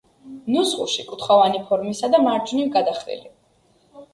ნუსხურში 0.53 1.03
კუთხოვანი 1.09 1.61
ფორმისაა 1.67 2.09
და 2.15 2.23
მარჯვნივ 2.29 2.73
გადახრილი. 2.79 3.31